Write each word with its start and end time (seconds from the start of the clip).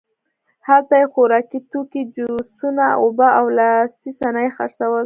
هلته 0.67 0.93
یې 1.01 1.07
خوراکي 1.13 1.59
توکي، 1.71 2.03
جوسونه، 2.15 2.85
اوبه 3.03 3.27
او 3.39 3.45
لاسي 3.57 4.11
صنایع 4.19 4.51
خرڅول. 4.57 4.99